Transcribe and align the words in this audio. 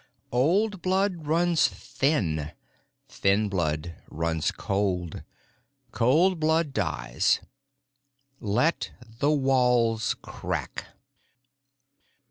"Old 0.31 0.81
blood 0.81 1.27
runs 1.27 1.67
thin. 1.67 2.53
Thin 3.07 3.49
blood 3.49 3.97
runs 4.09 4.51
cold. 4.51 5.21
Cold 5.91 6.39
blood 6.39 6.73
dies. 6.73 7.39
Let 8.39 8.89
the 9.19 9.29
walls 9.29 10.15
crack." 10.23 10.85